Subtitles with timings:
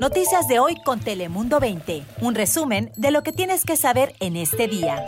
[0.00, 2.04] Noticias de hoy con Telemundo 20.
[2.20, 5.02] Un resumen de lo que tienes que saber en este día.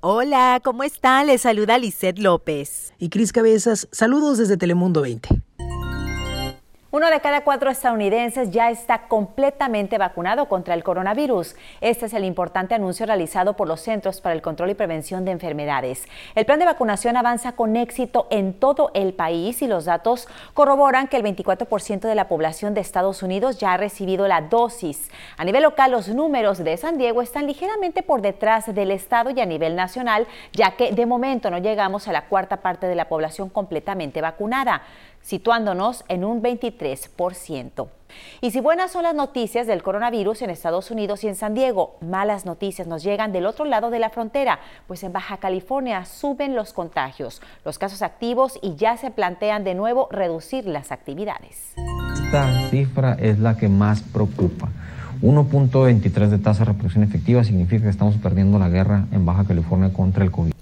[0.00, 1.24] Hola, ¿cómo está?
[1.24, 2.92] Les saluda Lisette López.
[2.98, 5.28] Y Cris Cabezas, saludos desde Telemundo 20.
[6.90, 11.54] Uno de cada cuatro estadounidenses ya está completamente vacunado contra el coronavirus.
[11.82, 15.32] Este es el importante anuncio realizado por los Centros para el Control y Prevención de
[15.32, 16.08] Enfermedades.
[16.34, 21.08] El plan de vacunación avanza con éxito en todo el país y los datos corroboran
[21.08, 25.10] que el 24% de la población de Estados Unidos ya ha recibido la dosis.
[25.36, 29.38] A nivel local, los números de San Diego están ligeramente por detrás del estado y
[29.42, 33.10] a nivel nacional, ya que de momento no llegamos a la cuarta parte de la
[33.10, 34.80] población completamente vacunada
[35.28, 37.88] situándonos en un 23%.
[38.40, 41.98] Y si buenas son las noticias del coronavirus en Estados Unidos y en San Diego,
[42.00, 46.56] malas noticias nos llegan del otro lado de la frontera, pues en Baja California suben
[46.56, 51.74] los contagios, los casos activos y ya se plantean de nuevo reducir las actividades.
[52.14, 54.70] Esta cifra es la que más preocupa.
[55.20, 59.92] 1.23 de tasa de reproducción efectiva significa que estamos perdiendo la guerra en Baja California
[59.92, 60.52] contra el COVID.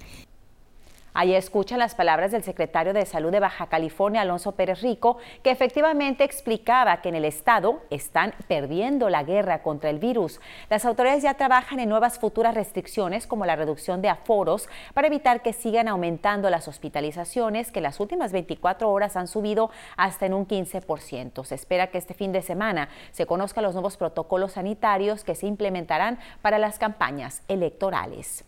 [1.19, 5.49] Ahí escuchan las palabras del secretario de Salud de Baja California, Alonso Pérez Rico, que
[5.49, 10.39] efectivamente explicaba que en el estado están perdiendo la guerra contra el virus.
[10.69, 15.41] Las autoridades ya trabajan en nuevas futuras restricciones como la reducción de aforos para evitar
[15.41, 20.47] que sigan aumentando las hospitalizaciones que las últimas 24 horas han subido hasta en un
[20.47, 21.45] 15%.
[21.45, 25.47] Se espera que este fin de semana se conozcan los nuevos protocolos sanitarios que se
[25.47, 28.45] implementarán para las campañas electorales.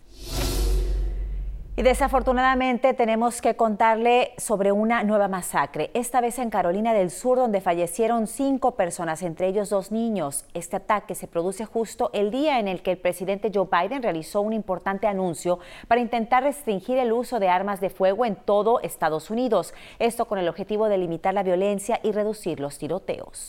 [1.79, 7.37] Y desafortunadamente tenemos que contarle sobre una nueva masacre, esta vez en Carolina del Sur,
[7.37, 10.43] donde fallecieron cinco personas, entre ellos dos niños.
[10.53, 14.41] Este ataque se produce justo el día en el que el presidente Joe Biden realizó
[14.41, 19.29] un importante anuncio para intentar restringir el uso de armas de fuego en todo Estados
[19.29, 19.73] Unidos.
[19.99, 23.47] Esto con el objetivo de limitar la violencia y reducir los tiroteos.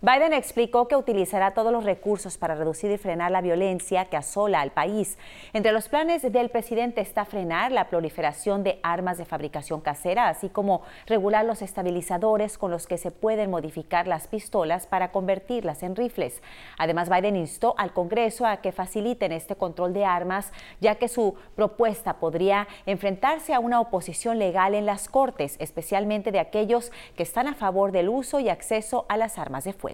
[0.00, 4.60] Biden explicó que utilizará todos los recursos para reducir y frenar la violencia que asola
[4.60, 5.18] al país.
[5.52, 10.50] Entre los planes del presidente está frenar la proliferación de armas de fabricación casera, así
[10.50, 15.96] como regular los estabilizadores con los que se pueden modificar las pistolas para convertirlas en
[15.96, 16.42] rifles.
[16.78, 21.34] Además, Biden instó al Congreso a que faciliten este control de armas, ya que su
[21.56, 27.48] propuesta podría enfrentarse a una oposición legal en las Cortes, especialmente de aquellos que están
[27.48, 29.87] a favor del uso y acceso a las armas de fuego.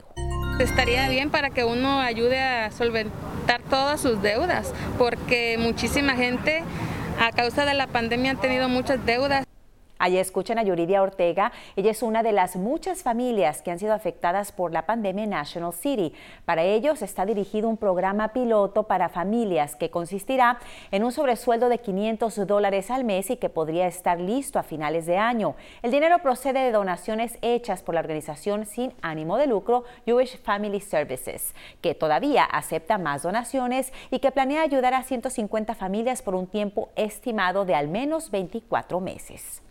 [0.60, 6.62] Estaría bien para que uno ayude a solventar todas sus deudas, porque muchísima gente
[7.20, 9.44] a causa de la pandemia han tenido muchas deudas.
[10.04, 11.50] Allí escuchan a Yuridia Ortega.
[11.76, 15.30] Ella es una de las muchas familias que han sido afectadas por la pandemia en
[15.30, 16.12] National City.
[16.44, 20.58] Para ellos está dirigido un programa piloto para familias que consistirá
[20.90, 25.06] en un sobresueldo de 500 dólares al mes y que podría estar listo a finales
[25.06, 25.54] de año.
[25.80, 30.82] El dinero procede de donaciones hechas por la organización sin ánimo de lucro Jewish Family
[30.82, 36.46] Services, que todavía acepta más donaciones y que planea ayudar a 150 familias por un
[36.46, 39.63] tiempo estimado de al menos 24 meses.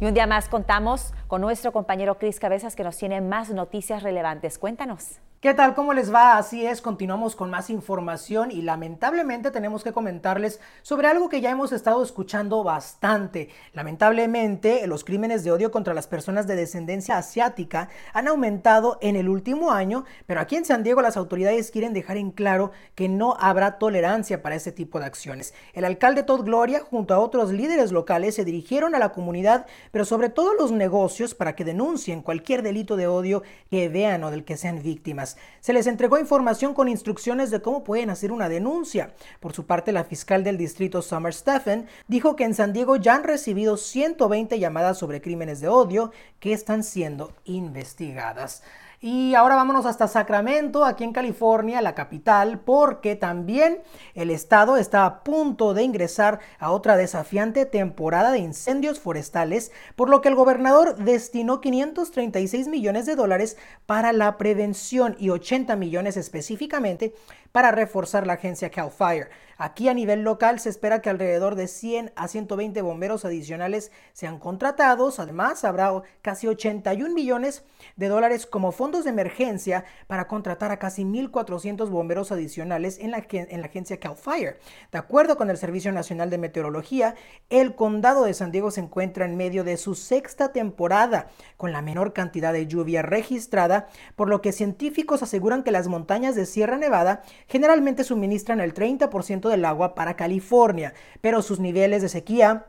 [0.00, 4.04] Y un día más contamos con nuestro compañero Cris Cabezas que nos tiene más noticias
[4.04, 4.56] relevantes.
[4.56, 5.18] Cuéntanos.
[5.40, 5.76] ¿Qué tal?
[5.76, 6.36] ¿Cómo les va?
[6.36, 11.50] Así es, continuamos con más información y lamentablemente tenemos que comentarles sobre algo que ya
[11.50, 13.48] hemos estado escuchando bastante.
[13.72, 19.28] Lamentablemente, los crímenes de odio contra las personas de descendencia asiática han aumentado en el
[19.28, 23.36] último año, pero aquí en San Diego las autoridades quieren dejar en claro que no
[23.38, 25.54] habrá tolerancia para este tipo de acciones.
[25.72, 30.04] El alcalde Todd Gloria junto a otros líderes locales se dirigieron a la comunidad, pero
[30.04, 34.44] sobre todo los negocios para que denuncien cualquier delito de odio que vean o del
[34.44, 35.27] que sean víctimas.
[35.60, 39.14] Se les entregó información con instrucciones de cómo pueden hacer una denuncia.
[39.40, 43.16] Por su parte, la fiscal del distrito Summer Stephen dijo que en San Diego ya
[43.16, 48.62] han recibido 120 llamadas sobre crímenes de odio que están siendo investigadas.
[49.00, 53.80] Y ahora vámonos hasta Sacramento, aquí en California, la capital, porque también
[54.14, 60.10] el estado está a punto de ingresar a otra desafiante temporada de incendios forestales, por
[60.10, 63.56] lo que el gobernador destinó 536 millones de dólares
[63.86, 67.14] para la prevención y 80 millones específicamente
[67.52, 69.28] para reforzar la agencia Cal Fire.
[69.60, 74.38] Aquí a nivel local se espera que alrededor de 100 a 120 bomberos adicionales sean
[74.38, 75.18] contratados.
[75.18, 77.64] Además, habrá casi 81 millones
[77.96, 83.26] de dólares como fondos de emergencia para contratar a casi 1.400 bomberos adicionales en la,
[83.28, 84.60] en la agencia Cal Fire.
[84.92, 87.16] De acuerdo con el Servicio Nacional de Meteorología,
[87.50, 91.82] el condado de San Diego se encuentra en medio de su sexta temporada con la
[91.82, 96.76] menor cantidad de lluvia registrada, por lo que científicos aseguran que las montañas de Sierra
[96.76, 102.66] Nevada generalmente suministran el 30% del agua para California, pero sus niveles de sequía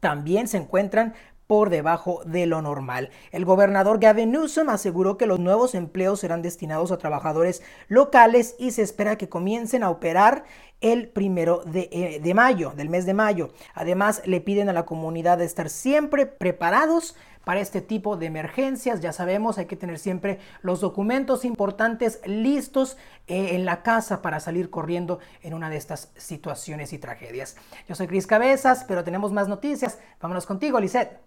[0.00, 1.14] también se encuentran
[1.46, 3.10] por debajo de lo normal.
[3.30, 8.72] El gobernador Gavin Newsom aseguró que los nuevos empleos serán destinados a trabajadores locales y
[8.72, 10.44] se espera que comiencen a operar
[10.80, 13.50] el primero de, eh, de mayo, del mes de mayo.
[13.74, 17.16] Además, le piden a la comunidad de estar siempre preparados
[17.46, 19.00] para este tipo de emergencias.
[19.00, 22.96] Ya sabemos, hay que tener siempre los documentos importantes listos
[23.28, 27.56] eh, en la casa para salir corriendo en una de estas situaciones y tragedias.
[27.88, 30.00] Yo soy Cris Cabezas, pero tenemos más noticias.
[30.20, 31.20] Vámonos contigo, Lisette.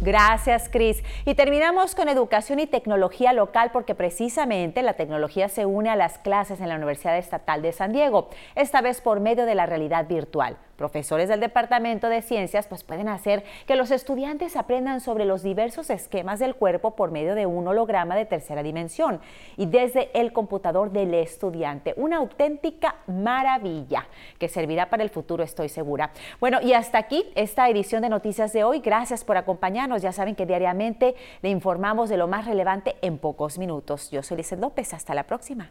[0.00, 1.00] Gracias, Cris.
[1.24, 6.18] Y terminamos con educación y tecnología local porque precisamente la tecnología se une a las
[6.18, 10.08] clases en la Universidad Estatal de San Diego, esta vez por medio de la realidad
[10.08, 15.42] virtual profesores del Departamento de Ciencias pues pueden hacer que los estudiantes aprendan sobre los
[15.42, 19.20] diversos esquemas del cuerpo por medio de un holograma de tercera dimensión
[19.56, 21.94] y desde el computador del estudiante.
[21.96, 24.06] Una auténtica maravilla
[24.38, 26.12] que servirá para el futuro, estoy segura.
[26.40, 28.80] Bueno, y hasta aquí esta edición de Noticias de hoy.
[28.80, 30.02] Gracias por acompañarnos.
[30.02, 34.10] Ya saben que diariamente le informamos de lo más relevante en pocos minutos.
[34.10, 34.94] Yo soy Lizeth López.
[34.94, 35.70] Hasta la próxima.